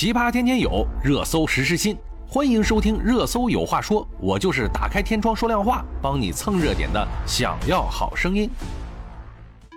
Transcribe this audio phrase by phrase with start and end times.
[0.00, 1.94] 奇葩天天有，热搜时时新。
[2.26, 7.06] 欢迎收听《热搜有话说》，我就是打开天窗说亮话，帮你蹭热点的。
[7.26, 8.48] 想要好声音。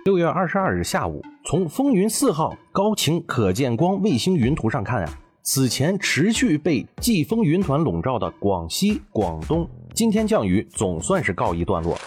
[0.06, 11.98] 六月二十二日下午，从风云四号高晴可见光卫星云图上看啊，此前持续被季风云团笼罩的广西、广东，今天降雨总算是告一段落。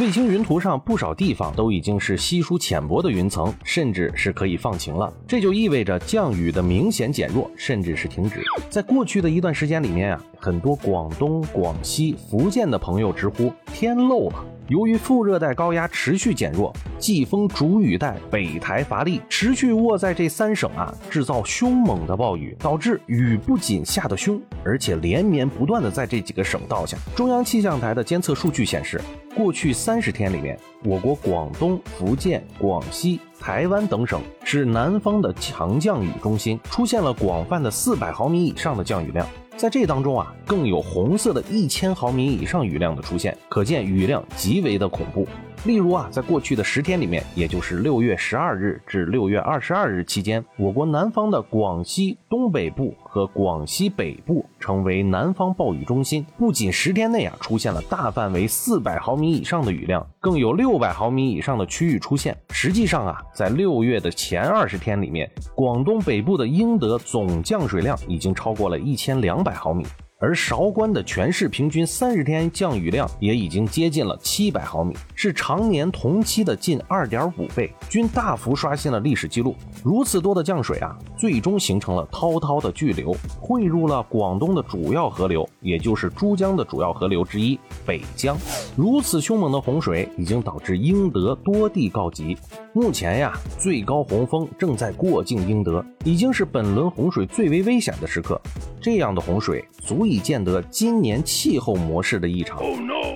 [0.00, 5.12] 卫星云图上不少地方都已经是稀疏浅薄的云层，甚至是可以放晴了。
[5.24, 8.42] 这就意味着降雨的明显减弱，甚至是停止。
[8.68, 14.44] 在过去的一段时间里面啊，很多广东、广西、福建的朋友直呼天漏了。
[14.68, 26.96] 由于副热带高压持续减弱，季风主雨带北台乏力，持续握在这三省啊，制造凶猛的暴雨，导致雨不仅下得凶，而且连绵不断的在这几个省道下。
[27.14, 29.00] 中央气象台的监测数据显示。
[29.36, 39.26] 过去三十天里面，我国广东、福建、广西、台湾等省是南方的强降雨中心，出现了广泛的四百毫米以上的降雨量。
[39.56, 45.26] 在这当中啊，更有红色的一千毫米以上雨量的出现，可见雨量极为的恐怖。
[45.64, 62.36] 例如啊，在过去的十天里面，也就是六月十二日至六月二十二日期间，我国南方的广西东北部和广西北部成为南方暴雨中心，不仅十天内啊出现了大范围四百毫米以上的雨量，更有六百毫米以上的区域出现。
[62.50, 69.82] 实际上啊，在六月的前二十天里面，广东北部的英德总降水量已经超过了一千两百毫米。
[70.24, 79.54] 而韶关的全市平均三十天降雨量也已经接近了七百毫米，是常年同期的近二点五倍，均大幅刷新了历史记录。
[79.82, 88.34] 如此多的降水啊，最终形成了滔滔的巨流，汇入了广东的主要河流，也就是珠江的主要河流之一北江。
[88.74, 92.34] 如此凶猛的洪水已经导致英德多地告急。
[92.72, 98.40] 目前呀，最高洪峰正在过境英德，已经是本轮洪水最为危险的时刻。
[98.84, 102.60] 这样的洪水足以见得今年气候模式的异常。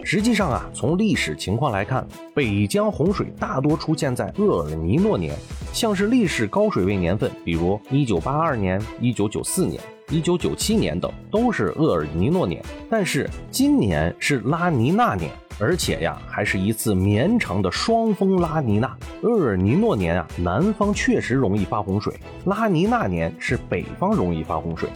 [0.02, 5.36] 实际上啊，从历史情况来看，北疆洪水大多出现在厄尔尼诺年，
[5.74, 9.78] 像是历史高水位年份，比如一九八二年、一九九四年、
[10.08, 12.64] 一九九七年等，都是厄尔尼诺年。
[12.88, 15.30] 但是今年是拉尼娜年。
[15.60, 18.96] 而且呀，还是一次绵长的双峰拉尼娜。
[19.22, 22.14] 厄尔尼诺年啊，南方确实容易发洪水；
[22.46, 24.88] 拉尼娜年是北方容易发洪水。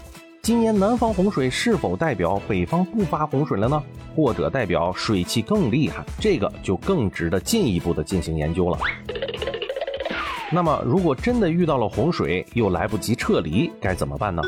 [0.43, 3.81] 今年南方洪水是否代表北方不发洪水了呢？
[4.17, 6.05] 或者代表水汽更厉害？
[6.19, 8.77] 这个就更值得进一步的进行研究了。
[10.51, 14.43] 那么，如果真的遇到了洪水，又来不及撤离，该怎么办呢？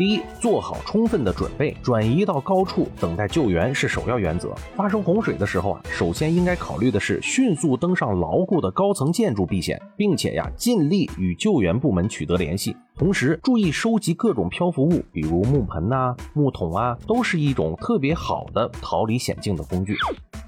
[0.00, 4.54] 第一，做好充分的准备，转移到高处等待救援是首要原则。
[4.74, 12.74] 发生洪水的时候啊，首先应该考虑的是迅速登上牢固的高层建筑避险，并且呀，尽力与救援部门取得联系。
[12.96, 19.94] 同时，注意收集各种漂浮物，比如木盆呐、木桶啊，都是一种特别好的逃离险境的工具。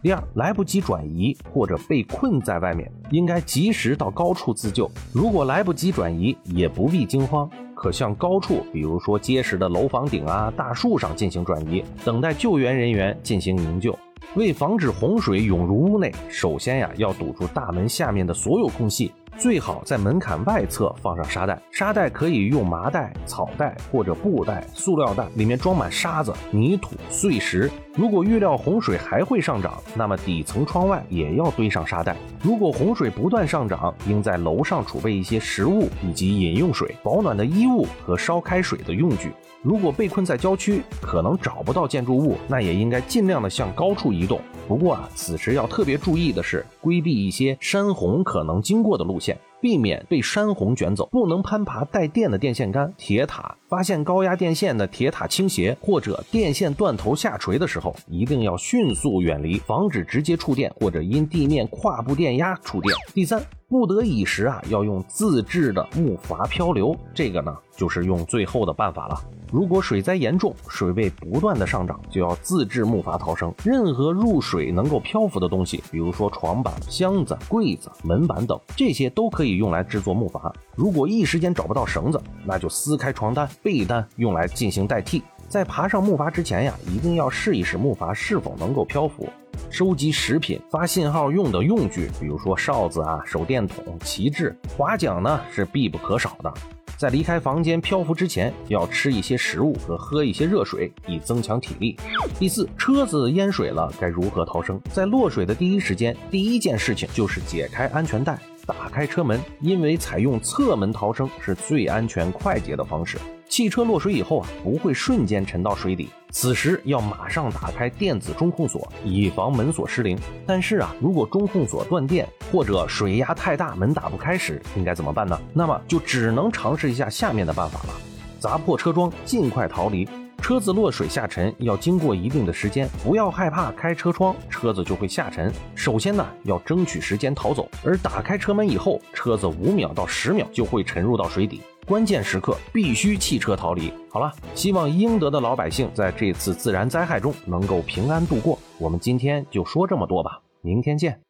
[0.02, 4.90] 第二，来不及转移或者被困在外面，应该及时到高处自救。
[5.12, 7.46] 如果来不及转移，也不必惊慌。
[7.82, 13.98] 可向高处，比如说结实的楼房顶啊、大树上进行转移，等待救援人员进行营救。
[14.36, 19.10] 为防止洪水涌入屋内，首先呀要堵住大门下面的所有空隙。
[19.38, 27.70] 最好在门槛外侧放上沙袋，沙袋可以用麻袋、草袋或者布袋、塑料袋，里面装满沙子、泥土、碎石。
[27.94, 32.16] 如果预料洪水还会上涨，那么底层窗外也要堆上沙袋。
[32.42, 39.32] 如果洪水不断上涨，应在楼上储备一些食物以及饮用水、保暖的衣物和烧开水的用具。
[39.62, 44.40] 如果被困在郊区，可能找不到建筑物，那也应该尽量的向高处移动。
[44.66, 49.20] 不过啊，此时要特别注意的是，规避一些山洪可能经过的路，
[49.60, 51.08] 避免被山洪卷走。
[51.10, 53.56] 不能攀爬带电的电线杆、铁塔。
[53.68, 62.92] 发现高压电线的铁塔倾斜或者电线断头下垂的时候，一定要迅速远离，防止直接触电或者因地面跨步电压触电。
[63.14, 63.40] 第三，
[63.72, 69.18] 不得已时啊，要用自制的木筏漂流，这个呢就是用最后的办法了。
[69.50, 73.50] 如果水灾严重，水位不断的上涨，就要自制木筏逃生。
[73.64, 80.52] 任何入水能够漂浮的东西，比如说床板、箱子、柜子、门板等，这些都可以用来制作木筏。
[80.76, 83.48] 如果一时间找不到绳子，那就撕开床单。
[83.62, 85.22] 被单用来进行代替，
[85.52, 89.28] 在爬上木筏之前呀，一定要试一试木筏是否能够漂浮。
[89.68, 96.50] 收集食品、发信号用的用具，比如说哨子啊、手电筒、旗帜、划桨呢，是必不可少的。
[96.96, 101.98] 在离开房间漂浮之前，要吃一些食物和喝一些热水，以增强体力。
[102.38, 104.80] 第四，车子淹水了，该如何逃生？
[104.90, 108.38] 在落水的第一时间，第一件事情就是解开安全带。
[108.64, 113.18] 打开车门，因为采用侧门逃生是最安全快捷的方式。
[113.52, 120.18] 汽车落水以后啊，不会瞬间沉到水底，此时要马上打开电子中控锁，以防门锁失灵。
[120.46, 125.38] 但是啊，如果中控锁断电或者水压太大，门打不开时，应该怎么办呢？
[125.52, 127.94] 那么就只能尝试一下下面的办法了：
[128.40, 130.08] 砸破车窗，尽快逃离。
[130.42, 135.52] 车子落水下沉要经过一定的时间，不要害怕开车窗，车子就会下沉。
[135.76, 143.92] 首先呢，要争取时间逃走，而打开车门以后，车子五秒到十秒就会沉入到水底，关键时刻必须弃车逃离。
[144.10, 148.58] 好了，希望英德的老百姓在这次自然灾害中能够平安度过。
[148.78, 151.20] 我们今天就说这么多吧，明天见。